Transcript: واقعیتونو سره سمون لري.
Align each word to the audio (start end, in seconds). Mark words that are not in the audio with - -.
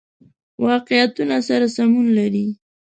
واقعیتونو 0.65 1.37
سره 1.47 1.65
سمون 1.75 2.05
لري. 2.17 2.45